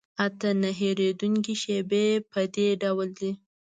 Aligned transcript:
اته 0.25 0.49
نه 0.61 0.69
هېرېدونکي 0.79 1.55
شیبې 1.63 2.05
په 2.31 2.41
دې 2.53 2.67
ډول 2.81 3.09
دي. 3.19 3.31